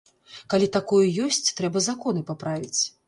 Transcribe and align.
Калі 0.53 0.69
такое 0.77 1.01
ёсць, 1.25 1.53
трэба 1.59 1.85
законы 1.89 2.25
паправіць. 2.31 2.81